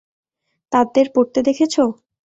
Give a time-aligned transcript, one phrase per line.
[0.71, 1.83] তাদের পড়তে দেখেছো?